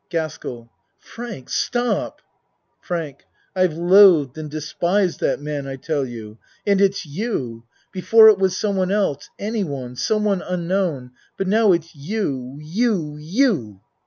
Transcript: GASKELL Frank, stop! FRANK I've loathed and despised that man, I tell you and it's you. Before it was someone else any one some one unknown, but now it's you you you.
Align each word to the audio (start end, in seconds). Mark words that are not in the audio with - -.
GASKELL 0.09 0.67
Frank, 0.97 1.47
stop! 1.51 2.23
FRANK 2.79 3.23
I've 3.55 3.75
loathed 3.75 4.35
and 4.35 4.49
despised 4.49 5.19
that 5.19 5.39
man, 5.39 5.67
I 5.67 5.75
tell 5.75 6.07
you 6.07 6.39
and 6.65 6.81
it's 6.81 7.05
you. 7.05 7.65
Before 7.91 8.27
it 8.27 8.39
was 8.39 8.57
someone 8.57 8.91
else 8.91 9.29
any 9.37 9.63
one 9.63 9.95
some 9.95 10.23
one 10.25 10.41
unknown, 10.41 11.11
but 11.37 11.47
now 11.47 11.71
it's 11.71 11.93
you 11.95 12.57
you 12.63 13.17
you. 13.19 13.79